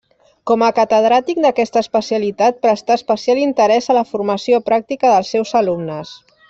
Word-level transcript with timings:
Com 0.51 0.61
a 0.67 0.69
catedràtic 0.77 1.41
d'aquesta 1.43 1.83
especialitat, 1.85 2.59
prestà 2.65 2.99
especial 3.01 3.45
interès 3.45 3.91
a 3.95 4.01
la 4.01 4.07
formació 4.15 4.65
pràctica 4.71 5.17
dels 5.17 5.35
seus 5.37 5.57
alumnes. 5.63 6.21